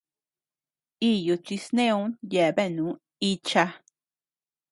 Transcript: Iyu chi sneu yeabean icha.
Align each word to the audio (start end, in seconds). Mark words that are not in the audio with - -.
Iyu 1.11 1.33
chi 1.45 1.55
sneu 1.65 1.99
yeabean 2.31 2.75
icha. 3.31 3.63